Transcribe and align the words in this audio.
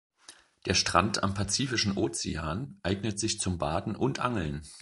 Der 0.65 0.73
Strand 0.73 1.21
am 1.21 1.35
Pazifischen 1.35 1.95
Ozean 1.95 2.79
eignet 2.81 3.19
sich 3.19 3.39
zum 3.39 3.59
Baden 3.59 3.95
und 3.95 4.17
Angeln. 4.17 4.63